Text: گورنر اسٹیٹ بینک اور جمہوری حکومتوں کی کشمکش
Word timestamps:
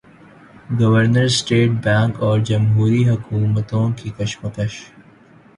گورنر 0.79 1.25
اسٹیٹ 1.25 1.69
بینک 1.83 2.13
اور 2.23 2.39
جمہوری 2.49 3.07
حکومتوں 3.09 3.87
کی 3.97 4.09
کشمکش 4.17 4.73